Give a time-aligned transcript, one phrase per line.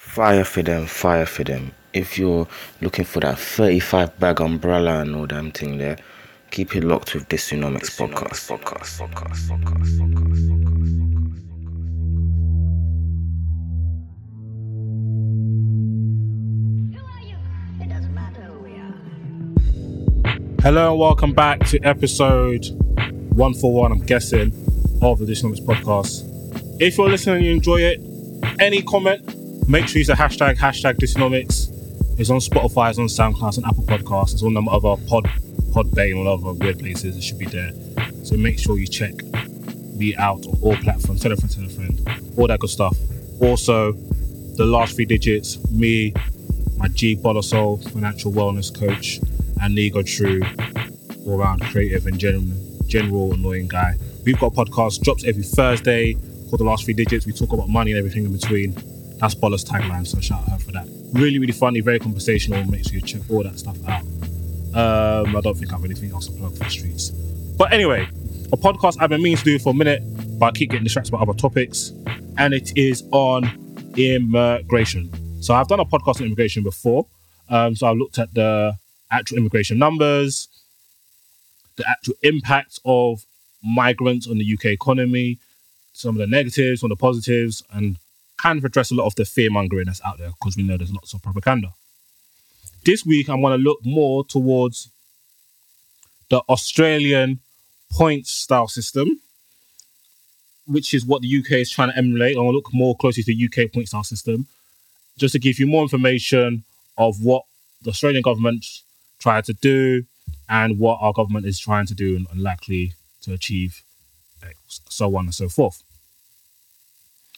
[0.00, 1.72] Fire for them, fire for them.
[1.92, 2.48] If you're
[2.80, 5.98] looking for that 35 bag umbrella and all damn thing there,
[6.50, 8.48] keep it locked with this Dysonomics podcast.
[8.48, 10.40] podcast, podcast, podcast, podcast.
[20.62, 22.64] Hello and welcome back to episode
[23.34, 24.46] 141, I'm guessing,
[25.02, 26.24] of the Dysonomics podcast.
[26.80, 28.00] If you're listening and you enjoy it,
[28.58, 29.29] any comment,
[29.70, 31.70] make sure you use the hashtag, hashtag Dysonomics.
[32.18, 35.24] It's on Spotify, it's on SoundCloud, it's on Apple Podcasts, it's on the other pod,
[35.70, 37.16] Podbay and all other weird places.
[37.16, 37.70] It should be there.
[38.24, 39.14] So make sure you check
[39.94, 41.22] me out on all platforms.
[41.22, 42.96] Tell a friend, tell a friend, all that good stuff.
[43.40, 46.12] Also, the last three digits, me,
[46.76, 49.20] my G Soul, financial wellness coach,
[49.62, 50.42] and Nego True,
[51.26, 52.44] all around creative and general,
[52.86, 53.94] general annoying guy.
[54.24, 57.24] We've got a podcast, drops every Thursday, called The Last Three Digits.
[57.24, 58.74] We talk about money and everything in between.
[59.20, 60.86] That's Bolla's timeline, so shout out her for that.
[61.12, 62.64] Really, really funny, very conversational.
[62.64, 64.02] Make sure you check all that stuff out.
[64.72, 67.10] Um, I don't think I have anything else to plug for the streets.
[67.10, 68.08] But anyway,
[68.52, 70.02] a podcast I've been meaning to do for a minute,
[70.38, 71.92] but I keep getting distracted by other topics,
[72.38, 73.44] and it is on
[73.96, 75.10] immigration.
[75.42, 77.06] So I've done a podcast on immigration before.
[77.50, 78.74] Um, so I've looked at the
[79.10, 80.48] actual immigration numbers,
[81.76, 83.26] the actual impact of
[83.62, 85.38] migrants on the UK economy,
[85.92, 87.96] some of the negatives, some of the positives, and
[88.40, 90.76] kind of address a lot of the fear mongering that's out there because we know
[90.76, 91.72] there's lots of propaganda.
[92.84, 94.88] This week, I want to look more towards
[96.30, 97.40] the Australian
[97.92, 99.20] points style system,
[100.66, 102.36] which is what the UK is trying to emulate.
[102.36, 104.46] I want to look more closely to the UK point style system,
[105.18, 106.64] just to give you more information
[106.96, 107.44] of what
[107.82, 108.64] the Australian government
[109.18, 110.04] tried to do
[110.48, 113.82] and what our government is trying to do and likely to achieve,
[114.66, 115.82] so on and so forth.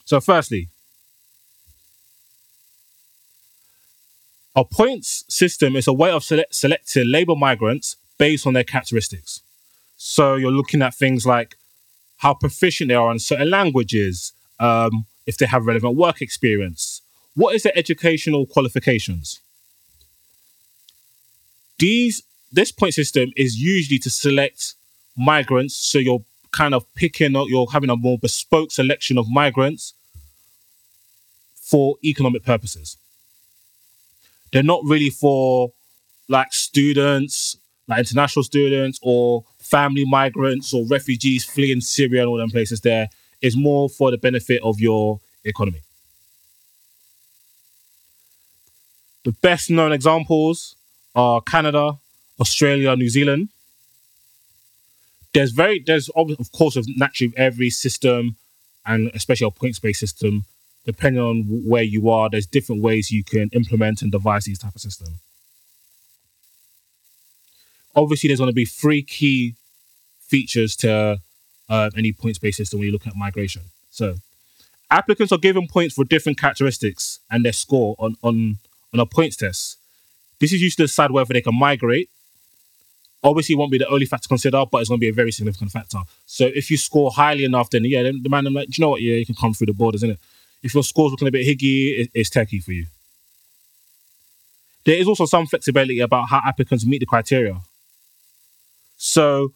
[0.05, 0.69] So, firstly,
[4.55, 9.41] a points system is a way of select- selecting labour migrants based on their characteristics.
[9.97, 11.57] So, you're looking at things like
[12.19, 17.03] how proficient they are in certain languages, um, if they have relevant work experience,
[17.35, 19.41] what is their educational qualifications
[21.83, 24.75] these this point system is usually to select
[25.17, 25.75] migrants.
[25.75, 29.95] So you're kind of picking up, you're having a more bespoke selection of migrants
[31.55, 32.97] for economic purposes.
[34.53, 35.73] They're not really for
[36.29, 37.57] like students,
[37.89, 43.09] like international students or family migrants or refugees fleeing Syria and all them places there.
[43.41, 45.81] It's more for the benefit of your economy.
[49.25, 50.77] The best known examples
[51.15, 51.99] are Canada,
[52.41, 53.49] Australia, New Zealand.
[55.33, 58.37] There's very there's of course of naturally every system
[58.85, 60.45] and especially a points based system,
[60.85, 64.75] depending on where you are, there's different ways you can implement and devise these type
[64.75, 65.21] of system.
[67.95, 69.55] Obviously, there's going to be three key
[70.21, 71.21] features to
[71.69, 73.63] uh, any points based system when you look at migration.
[73.91, 74.17] So,
[74.91, 78.59] applicants are given points for different characteristics and their score on on
[78.93, 79.79] on a points test.
[80.41, 82.09] This is used to decide whether they can migrate.
[83.25, 85.13] Obviously, it won't be the only factor to consider, but it's going to be a
[85.13, 85.99] very significant factor.
[86.27, 88.91] So if you score highly enough, then yeah, the man, I'm like, do you know
[88.91, 89.03] what?
[89.03, 90.21] Yeah, you can come through the borders, isn't it?
[90.63, 92.87] If your score's looking a bit higgy, it, it's techie for you.
[94.85, 97.61] There is also some flexibility about how applicants meet the criteria.
[98.97, 99.53] So,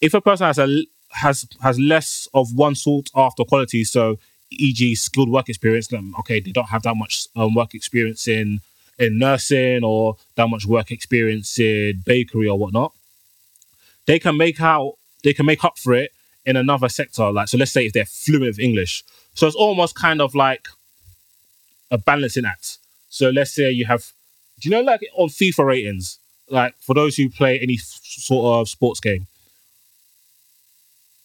[0.00, 4.18] if a person has a has has less of one sort after quality, so
[4.50, 8.60] e.g., skilled work experience, then okay, they don't have that much um, work experience in
[8.98, 12.92] in nursing or that much work experience in bakery or whatnot,
[14.06, 16.12] they can make out they can make up for it
[16.44, 17.32] in another sector.
[17.32, 19.02] Like so, let's say if they're fluent with English,
[19.34, 20.68] so it's almost kind of like
[21.90, 22.78] a balancing act.
[23.08, 24.12] So let's say you have,
[24.60, 28.68] do you know like on FIFA ratings, like for those who play any sort of
[28.68, 29.26] sports game.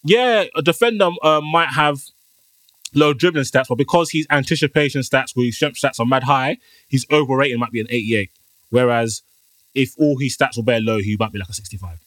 [0.03, 2.01] Yeah, a defender uh, might have
[2.93, 6.57] low dribbling stats, but because his anticipation stats, where his jump stats are mad high,
[6.87, 8.31] his overrating might be an 88.
[8.69, 9.21] Whereas
[9.75, 11.99] if all his stats were bare low, he might be like a 65.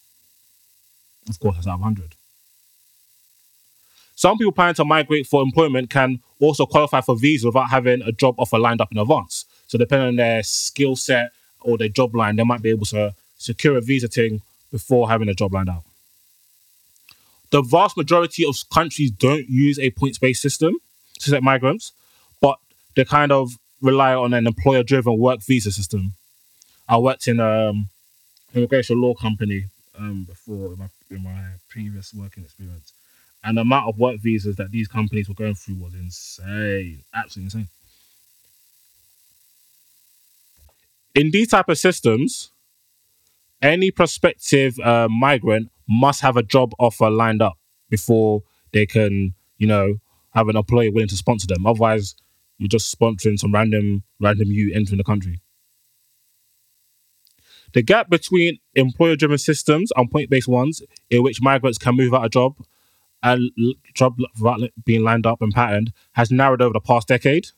[1.28, 2.14] Of course, that's out of 100.
[4.22, 8.12] Some people planning to migrate for employment can also qualify for visa without having a
[8.12, 9.46] job offer lined up in advance.
[9.66, 13.16] So depending on their skill set or their job line, they might be able to
[13.36, 15.84] secure a visa thing before having a job lined up.
[17.50, 20.76] The vast majority of countries don't use a points-based system
[21.18, 21.90] to set migrants,
[22.40, 22.58] but
[22.94, 26.12] they kind of rely on an employer-driven work visa system.
[26.88, 27.88] I worked in um
[28.54, 29.64] immigration law company
[29.98, 32.92] um, before in my, in my previous working experience,
[33.44, 37.46] and the amount of work visas that these companies were going through was insane, absolutely
[37.46, 37.68] insane.
[41.14, 42.50] In these type of systems,
[43.60, 47.58] any prospective uh, migrant must have a job offer lined up
[47.90, 48.42] before
[48.72, 49.96] they can, you know,
[50.34, 51.66] have an employer willing to sponsor them.
[51.66, 52.14] Otherwise,
[52.58, 55.40] you're just sponsoring some random random you entering the country.
[57.74, 62.14] The gap between employer driven systems and point based ones, in which migrants can move
[62.14, 62.54] out a job
[63.22, 63.50] and
[63.94, 64.16] job
[64.84, 67.48] being lined up and patterned, has narrowed over the past decade.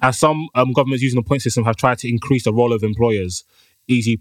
[0.00, 2.82] As some um, governments using the point system have tried to increase the role of
[2.82, 3.44] employers,
[3.88, 4.20] easy.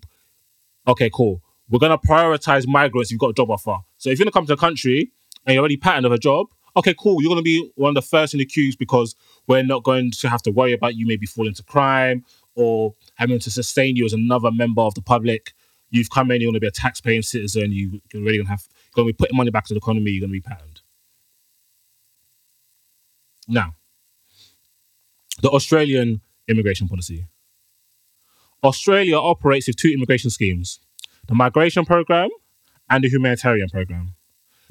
[0.87, 1.41] Okay, cool.
[1.69, 3.11] We're gonna prioritize migrants.
[3.11, 3.77] You've got a job offer.
[3.97, 5.11] So if you're gonna come to the country
[5.45, 7.21] and you're already patterned of a job, okay, cool.
[7.21, 9.15] You're gonna be one of the first in the queues because
[9.47, 12.23] we're not going to have to worry about you maybe falling into crime
[12.55, 15.53] or having to sustain you as another member of the public.
[15.89, 17.71] You've come in, you're to be a tax-paying citizen.
[17.71, 20.11] You, really going to have going to be putting money back to the economy.
[20.11, 20.81] You're going to be patterned.
[23.47, 23.75] Now,
[25.41, 27.25] the Australian immigration policy.
[28.63, 30.79] Australia operates with two immigration schemes:
[31.27, 32.29] the migration program
[32.89, 34.15] and the humanitarian program.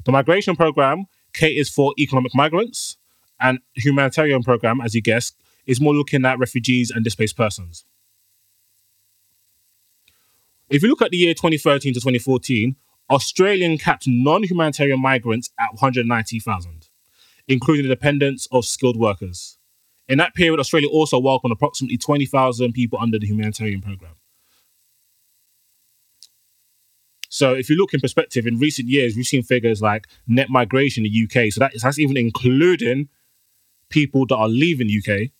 [0.05, 2.97] The migration program caters for economic migrants,
[3.39, 5.35] and humanitarian program, as you guessed,
[5.65, 7.85] is more looking at refugees and displaced persons.
[10.69, 12.75] If you look at the year 2013 to 2014,
[13.09, 16.89] Australian capped non humanitarian migrants at 190,000,
[17.47, 19.57] including the dependents of skilled workers.
[20.07, 24.15] In that period, Australia also welcomed approximately 20,000 people under the humanitarian program.
[27.29, 31.05] So, if you look in perspective, in recent years, we've seen figures like net migration
[31.05, 31.51] in the UK.
[31.51, 33.09] So, that is, that's even including
[33.89, 35.31] people that are leaving the UK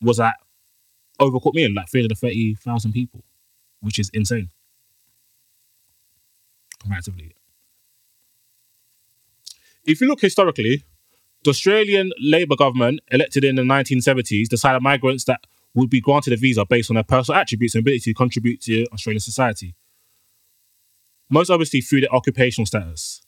[0.00, 0.34] was at
[1.18, 3.24] over a million, like 330,000 people,
[3.80, 4.50] which is insane
[6.82, 7.34] comparatively.
[9.84, 10.84] If you look historically,
[11.44, 15.40] the Australian Labor government, elected in the 1970s, decided migrants that
[15.74, 18.84] would be granted a visa based on their personal attributes and ability to contribute to
[18.92, 19.74] Australian society.
[21.30, 23.22] Most obviously through their occupational status.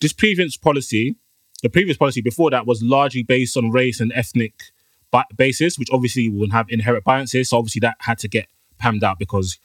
[0.00, 1.16] This previous policy,
[1.62, 4.54] the previous policy before that, was largely based on race and ethnic
[5.36, 7.50] basis, which obviously will have inherent biases.
[7.50, 8.46] So obviously that had to get
[8.80, 9.58] pammed out because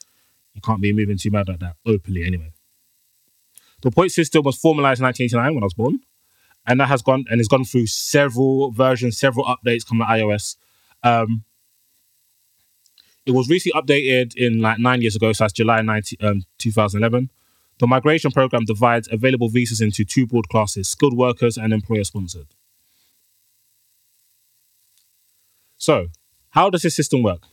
[0.53, 2.51] you can't be moving too mad like that openly anyway.
[3.81, 5.99] The point system was formalized in 1989 when I was born,
[6.67, 10.57] and that has gone and has gone through several versions, several updates coming to iOS.
[11.03, 11.43] Um,
[13.25, 17.29] it was recently updated in like nine years ago, so that's July 19, um, 2011.
[17.79, 22.47] The migration program divides available visas into two broad classes skilled workers and employer sponsored.
[25.77, 26.07] So,
[26.49, 27.43] how does this system work?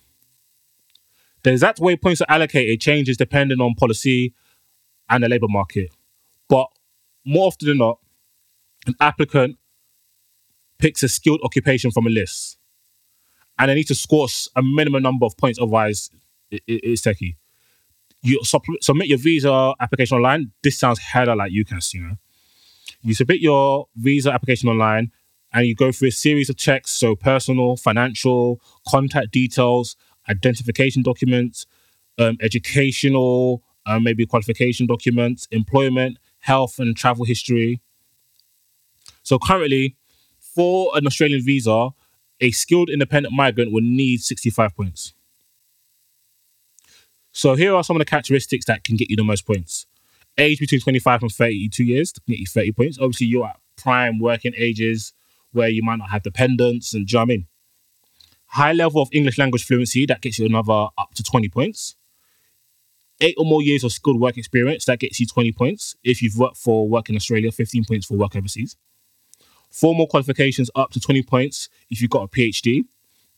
[1.44, 4.34] The exact way points are allocated changes depending on policy
[5.08, 5.92] and the labour market.
[6.48, 6.66] But
[7.24, 7.98] more often than not,
[8.86, 9.56] an applicant
[10.78, 12.58] picks a skilled occupation from a list
[13.58, 16.10] and they need to score a minimum number of points, otherwise,
[16.50, 17.36] it, it, it's techie.
[18.22, 20.52] You submit your visa application online.
[20.62, 22.16] This sounds hella like UCAS, you know.
[23.02, 25.12] You submit your visa application online
[25.52, 29.96] and you go through a series of checks so personal, financial, contact details,
[30.28, 31.66] identification documents,
[32.18, 37.80] um, educational, uh, maybe qualification documents, employment, health, and travel history.
[39.22, 39.96] So currently,
[40.38, 41.90] for an Australian visa,
[42.40, 45.14] a skilled independent migrant would need 65 points.
[47.32, 49.86] So here are some of the characteristics that can get you the most points.
[50.38, 52.98] Age between 25 and 32 years to get you 30 points.
[52.98, 55.12] Obviously, you're at prime working ages
[55.52, 57.46] where you might not have dependents and do you know I mean?
[58.46, 61.96] High level of English language fluency, that gets you another up to 20 points.
[63.20, 65.96] Eight or more years of skilled work experience, that gets you 20 points.
[66.04, 68.76] If you've worked for work in Australia, 15 points for work overseas.
[69.70, 72.84] Formal qualifications up to 20 points if you've got a PhD.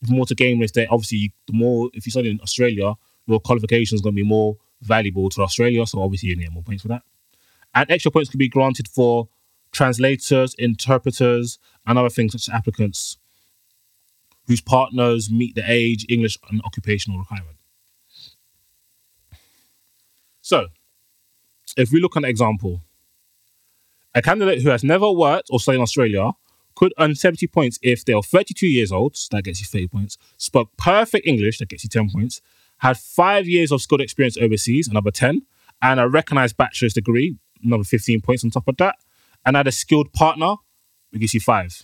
[0.07, 2.93] More to gain with that, obviously, the more, if you study in Australia,
[3.25, 5.85] your qualification is going to be more valuable to Australia.
[5.85, 7.03] So obviously, you get more points for that.
[7.73, 9.29] And extra points can be granted for
[9.71, 13.17] translators, interpreters, and other things such as applicants
[14.47, 17.58] whose partners meet the age, English, and occupational requirement.
[20.49, 20.65] So,
[21.77, 22.81] if we look at an example,
[24.15, 26.31] A candidate who has never worked or studied in Australia
[26.73, 30.17] could earn 70 points if they are 32 years old, that gets you 30 points,
[30.37, 32.41] spoke perfect English, that gets you 10 points,
[32.79, 35.43] had five years of skilled experience overseas, another 10,
[35.83, 38.95] and a recognized bachelor's degree, another 15 points on top of that,
[39.45, 40.55] and had a skilled partner,
[41.13, 41.83] it gives you five.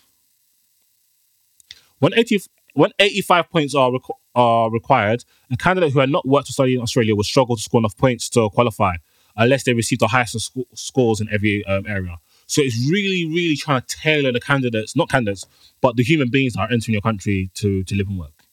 [2.00, 2.40] When, 80,
[2.74, 6.76] when 85 points are, requ- are required, a candidate who had not worked or studied
[6.76, 8.96] in Australia would struggle to score enough points to qualify
[9.38, 12.18] unless they received the highest sc- scores in every um, area.
[12.48, 15.46] So it's really, really trying to tailor the candidates, not candidates,
[15.82, 18.44] but the human beings that are entering your country to, to live and work.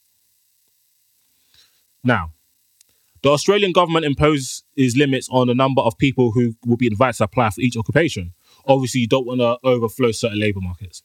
[2.03, 2.31] Now,
[3.21, 7.23] the Australian government imposes limits on the number of people who will be invited to
[7.23, 8.33] apply for each occupation.
[8.67, 11.03] Obviously, you don't want to overflow certain labour markets.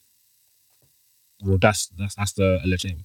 [1.45, 3.05] Well, that's that's that's the alleged aim.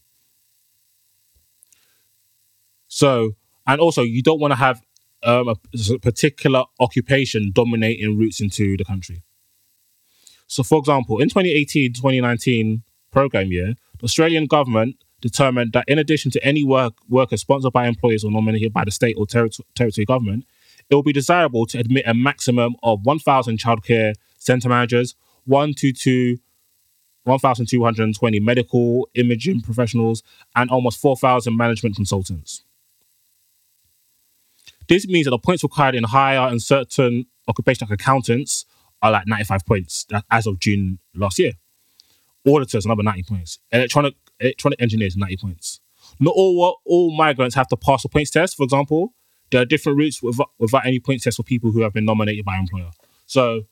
[2.93, 3.31] So,
[3.65, 4.79] and also, you don't want to have
[5.23, 5.55] um, a
[5.97, 9.23] particular occupation dominating routes into the country.
[10.45, 16.29] So, for example, in 2018 2019 program year, the Australian government determined that in addition
[16.31, 20.05] to any work worker sponsored by employers or nominated by the state or ter- territory
[20.05, 20.45] government,
[20.87, 26.37] it will be desirable to admit a maximum of 1,000 childcare centre managers, 122
[27.23, 30.21] 1,220 medical imaging professionals,
[30.55, 32.63] and almost 4,000 management consultants.
[34.87, 38.65] This means that the points required in higher and certain occupations like accountants
[39.01, 41.53] are like 95 points as of June last year.
[42.47, 43.59] Auditors, another 90 points.
[43.71, 45.79] Electronic electronic engineers, 90 points.
[46.19, 48.57] Not all all migrants have to pass a points test.
[48.57, 49.13] For example,
[49.51, 52.43] there are different routes without, without any points test for people who have been nominated
[52.43, 52.91] by employer.
[53.25, 53.63] So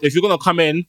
[0.00, 0.86] if you're going to come in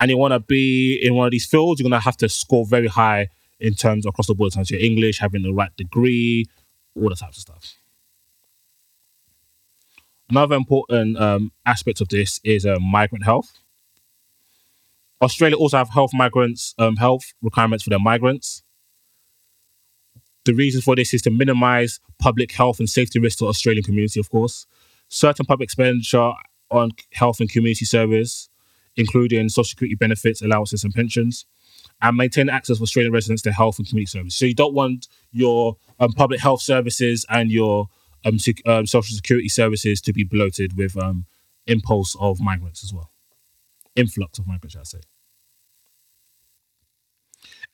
[0.00, 2.28] and you want to be in one of these fields, you're going to have to
[2.28, 3.28] score very high
[3.60, 6.46] in terms across the board, in terms of your English, having the right degree,
[6.96, 7.74] all the types of stuff.
[10.30, 13.58] Another important um, aspect of this is uh, migrant health.
[15.20, 18.62] Australia also have health migrants, um, health requirements for their migrants.
[20.44, 24.20] The reason for this is to minimize public health and safety risks to Australian community,
[24.20, 24.66] of course.
[25.08, 26.32] Certain public expenditure
[26.70, 28.48] on health and community service,
[28.96, 31.46] including social security benefits, allowances, and pensions,
[32.02, 34.36] and maintain access for Australian residents to health and community service.
[34.36, 37.88] So you don't want your um, public health services and your
[38.24, 41.26] um, sec- um, social security services to be bloated with um,
[41.66, 43.10] impulse of migrants as well.
[43.96, 45.00] Influx of migrants, I say.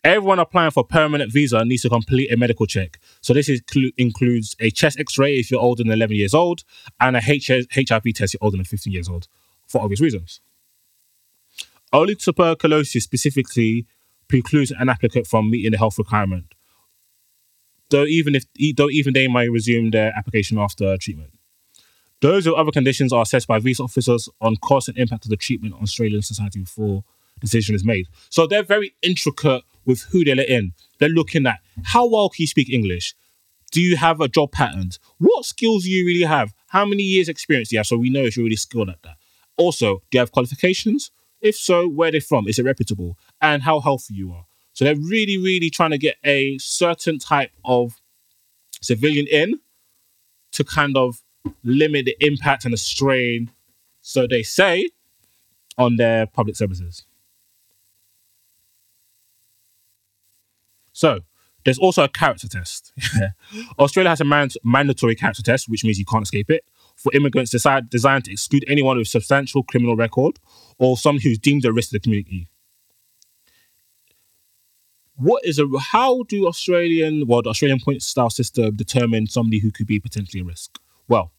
[0.02, 2.98] Everyone applying for permanent visa needs to complete a medical check.
[3.20, 3.60] So this is
[3.98, 6.64] includes a chest X-ray if you're older than 11 years old,
[7.00, 9.28] and a H- HIV test if you're older than 15 years old,
[9.66, 10.40] for obvious reasons.
[11.92, 13.86] Only tuberculosis specifically
[14.26, 16.54] precludes an applicant from meeting the health requirement.
[17.90, 18.44] Though even if
[18.76, 21.32] though even they might resume their application after treatment.
[22.20, 25.36] Those with other conditions are assessed by visa officers on cost and impact of the
[25.36, 27.02] treatment on Australian society before
[27.40, 28.08] decision is made.
[28.28, 30.72] So they're very intricate with who they let in.
[30.98, 33.14] They're looking at how well can you speak English?
[33.72, 34.90] Do you have a job pattern?
[35.18, 36.52] What skills do you really have?
[36.68, 37.86] How many years experience do you have?
[37.86, 39.16] So we know if you're really skilled at that.
[39.56, 41.10] Also, do you have qualifications?
[41.40, 42.48] If so, where are they from?
[42.48, 43.16] Is it reputable?
[43.40, 44.44] And how healthy you are.
[44.72, 48.00] So they're really, really trying to get a certain type of
[48.80, 49.60] civilian in
[50.52, 51.22] to kind of
[51.64, 53.50] limit the impact and the strain,
[54.00, 54.88] so they say,
[55.78, 57.04] on their public services.
[60.92, 61.20] So
[61.64, 62.92] there's also a character test.
[63.78, 66.64] Australia has a man- mandatory character test, which means you can't escape it,
[66.96, 70.38] for immigrants decide, designed to exclude anyone with substantial criminal record
[70.78, 72.48] or someone who's deemed a risk to the community.
[75.20, 79.70] What is a how do Australian well the Australian point style system determine somebody who
[79.70, 80.78] could be potentially a risk?
[81.08, 81.30] Well,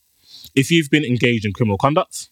[0.53, 2.29] if you've been engaged in criminal conduct,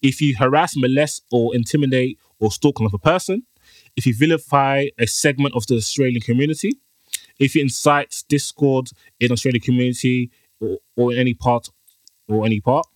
[0.00, 3.42] if you harass, molest, or intimidate or stalk another person,
[3.96, 6.72] if you vilify a segment of the Australian community,
[7.38, 8.88] if you incite discord
[9.20, 11.68] in Australian community or, or in any part
[12.28, 12.86] or any part,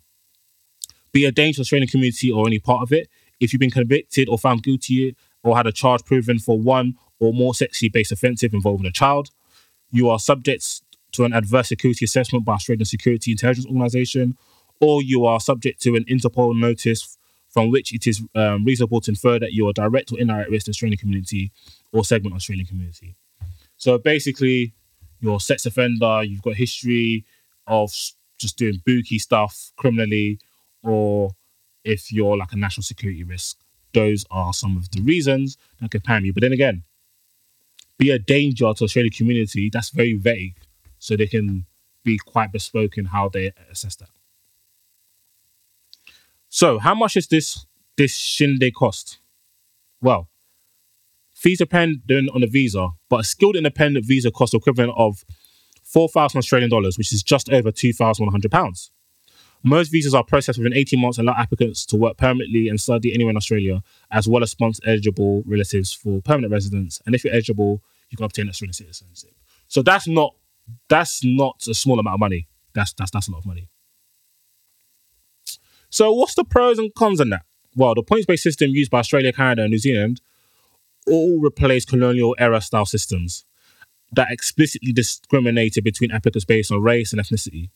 [1.12, 4.30] be a danger to Australian community or any part of it, if you've been convicted
[4.30, 8.52] or found guilty or had a charge proven for one or more sexually based offensive
[8.52, 9.30] involving a child,
[9.92, 14.36] you are subject to an adverse security assessment by Australian Security Intelligence Organisation,
[14.80, 17.16] or you are subject to an Interpol notice
[17.48, 20.64] from which it is um, reasonable to infer that you are direct or indirect risk
[20.64, 21.52] to Australian community
[21.92, 23.14] or segment of Australian community.
[23.76, 24.72] So basically,
[25.20, 27.24] you're a sex offender, you've got history
[27.68, 27.92] of
[28.38, 30.40] just doing booky stuff criminally,
[30.82, 31.30] or
[31.84, 33.58] if you're like a national security risk.
[33.94, 36.32] Those are some of the reasons that can pan you.
[36.32, 36.82] But then again,
[38.02, 40.56] be a danger to Australian community, that's very vague.
[40.98, 41.66] So they can
[42.04, 44.08] be quite bespoke in how they assess that.
[46.48, 47.66] So, how much is this
[47.96, 49.18] this shindig cost?
[50.00, 50.28] Well,
[51.34, 55.24] fees dependent on the visa, but a skilled independent visa costs equivalent of
[55.84, 58.90] 4,000 Australian dollars, which is just over 2,100 pounds.
[59.64, 63.14] Most visas are processed within 18 months and allow applicants to work permanently and study
[63.14, 67.00] anywhere in Australia, as well as sponsor eligible relatives for permanent residence.
[67.06, 67.80] And if you're eligible,
[68.12, 69.34] you can obtain Australian citizenship.
[69.66, 70.34] So that's not
[70.88, 72.46] that's not a small amount of money.
[72.74, 73.68] That's that's that's a lot of money.
[75.90, 77.42] So what's the pros and cons in that?
[77.74, 80.20] Well, the points-based system used by Australia, Canada, and New Zealand
[81.06, 83.44] all replace colonial era style systems
[84.12, 87.70] that explicitly discriminated between applicants based on race and ethnicity.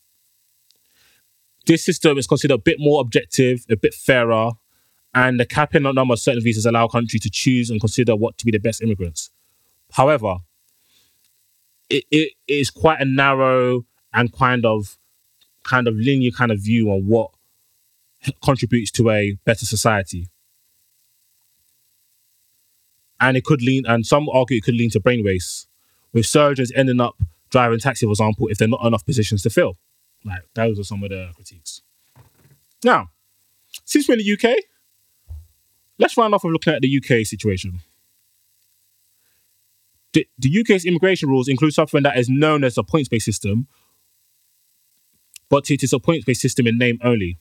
[1.67, 4.53] This system is considered a bit more objective, a bit fairer,
[5.15, 8.37] and the capping on number of certain visas allow countries to choose and consider what
[8.39, 9.31] to be the best immigrants.
[9.93, 10.37] However,
[11.89, 14.99] it, it is quite a narrow and kind of
[15.63, 17.31] kind of linear kind of view on what
[18.45, 20.29] contributes to a better society.
[23.19, 25.69] And it could lean, and some argue it could lean to brain waste,
[26.13, 27.17] with surgeons ending up
[27.51, 29.77] driving taxi, for example, if they're not enough positions to fill.
[30.25, 31.83] Like those are some of the critiques.
[32.85, 33.09] Now,
[33.85, 34.57] since we're in the UK,
[35.99, 37.81] let's round off with looking at the UK situation.
[40.17, 43.67] The, the UK's immigration rules include something that is known as a points-based system,
[45.51, 47.39] but it is a points-based system in name only.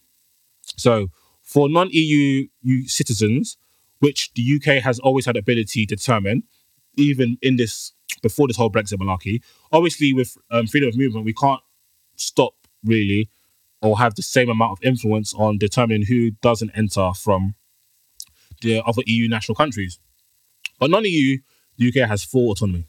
[0.75, 1.07] So,
[1.41, 2.49] for non-EU
[2.87, 3.55] citizens,
[3.99, 6.43] which the UK has always had the ability to determine,
[6.97, 9.41] even in this before this whole Brexit malarkey,
[9.71, 11.61] obviously with um, freedom of movement, we can't
[12.17, 13.29] stop really
[13.81, 17.55] or have the same amount of influence on determining who doesn't enter from
[18.59, 19.97] the other EU national countries.
[20.77, 21.37] But non-EU,
[21.77, 22.85] the UK has full autonomy.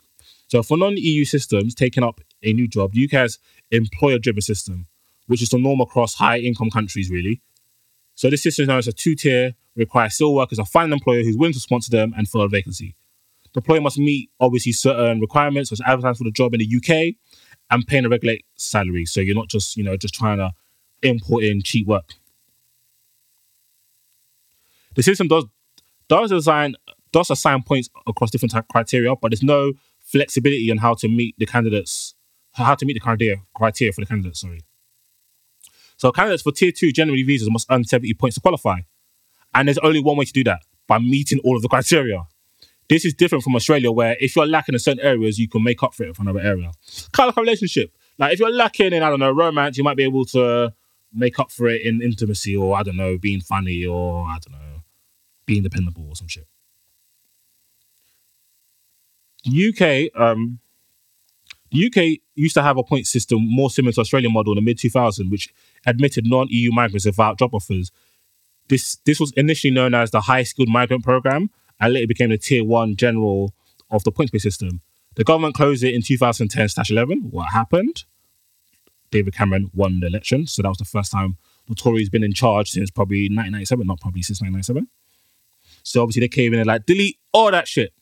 [0.48, 3.38] So for non-EU systems taking up a new job, the UK has
[3.70, 4.86] employer-driven system,
[5.26, 7.40] which is the norm across high-income countries, really.
[8.14, 11.22] So this system is known as a two-tier, requires still workers to find an employer
[11.22, 12.94] who's willing to sponsor them and fill a vacancy.
[13.52, 16.76] The employer must meet obviously certain requirements, such as advertising for the job in the
[16.76, 17.14] UK
[17.70, 19.04] and paying a regulate salary.
[19.04, 20.52] So you're not just, you know, just trying to
[21.02, 22.14] import in cheap work.
[24.94, 25.44] The system does
[26.08, 26.76] does assign
[27.16, 31.46] does assign points across different criteria, but there's no flexibility on how to meet the
[31.46, 32.14] candidates
[32.52, 34.40] how to meet the criteria criteria for the candidates.
[34.40, 34.60] Sorry.
[35.96, 38.80] So candidates for tier two generally visas must earn 70 points to qualify,
[39.54, 42.26] and there's only one way to do that by meeting all of the criteria.
[42.90, 45.82] This is different from Australia, where if you're lacking in certain areas, you can make
[45.82, 46.70] up for it from another area.
[47.12, 47.90] Kind of like a relationship.
[48.18, 50.72] Like if you're lacking in, I don't know, romance, you might be able to
[51.12, 54.52] make up for it in intimacy or I don't know, being funny or I don't
[54.52, 54.82] know,
[55.46, 56.46] being dependable or some shit.
[59.46, 60.58] The UK, um,
[61.70, 64.62] the UK used to have a point system more similar to Australian model in the
[64.62, 65.48] mid 2000s, which
[65.86, 67.92] admitted non-EU migrants without job offers.
[68.68, 72.38] This this was initially known as the High Skilled Migrant Program, and later became the
[72.38, 73.54] tier one general
[73.90, 74.80] of the points based system.
[75.14, 77.28] The government closed it in 2010 11.
[77.30, 78.04] What happened?
[79.10, 80.46] David Cameron won the election.
[80.46, 84.00] So that was the first time the Tories been in charge since probably 1997, not
[84.00, 84.88] probably since 1997.
[85.82, 87.92] So obviously they came in and like, delete all that shit.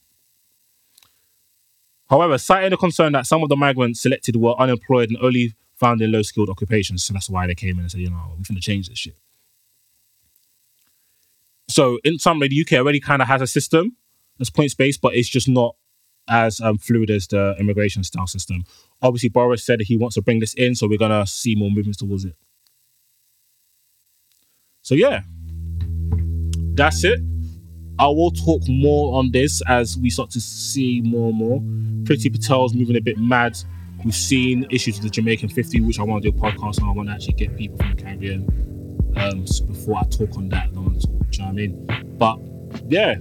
[2.11, 6.01] However, citing the concern that some of the migrants selected were unemployed and only found
[6.01, 7.05] in low skilled occupations.
[7.05, 8.99] So that's why they came in and said, you know, we're going to change this
[8.99, 9.17] shit.
[11.69, 13.97] So in summary, the UK already kind of has a system
[14.39, 15.77] that's points based, but it's just not
[16.29, 18.65] as um, fluid as the immigration style system.
[19.03, 21.99] Obviously, Boris said he wants to bring this in, so we're gonna see more movements
[21.99, 22.37] towards it.
[24.83, 25.23] So yeah,
[26.75, 27.21] that's it.
[27.99, 31.61] I will talk more on this as we start to see more and more.
[32.05, 33.57] Priti Patel's moving a bit mad.
[34.05, 36.89] We've seen issues with the Jamaican 50, which I want to do a podcast on.
[36.89, 38.65] I want to actually get people from the Caribbean
[39.17, 41.53] um, so before I talk on that, I want to talk, do you know I
[41.53, 42.17] mean?
[42.19, 42.39] But
[42.89, 43.15] yeah,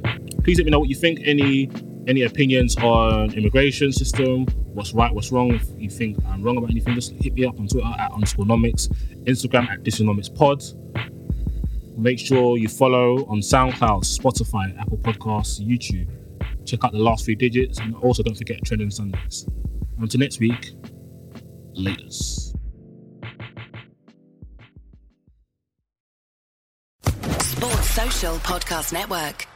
[0.44, 1.22] please let me know what you think.
[1.24, 1.70] Any
[2.08, 4.46] any opinions on immigration system?
[4.74, 5.14] What's right?
[5.14, 5.52] What's wrong?
[5.52, 8.46] If you think I'm wrong about anything, just hit me up on Twitter at underscore
[8.46, 8.88] nomics,
[9.26, 10.64] Instagram at Dysonomics Pod.
[11.96, 16.10] Make sure you follow on SoundCloud, Spotify, Apple Podcasts, YouTube.
[16.66, 19.46] Check out the last three digits, and also don't forget Trending Sundays.
[20.00, 20.72] Until next week,
[21.74, 22.54] latest.
[27.94, 29.53] Social Podcast Network.